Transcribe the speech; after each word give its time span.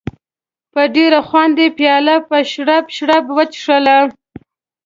په 0.73 0.81
ډېر 0.95 1.13
خوند 1.27 1.55
یې 1.61 1.69
پیاله 1.77 2.15
په 2.27 2.37
شړپ 2.51 2.85
شړپ 2.97 3.25
وڅښله. 3.35 3.97